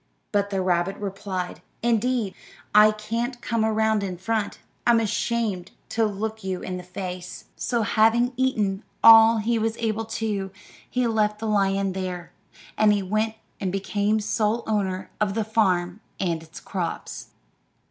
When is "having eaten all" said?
7.83-9.37